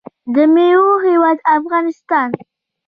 [0.33, 2.29] د میوو هیواد افغانستان.